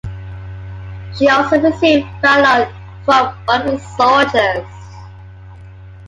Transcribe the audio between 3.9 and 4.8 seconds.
soldiers.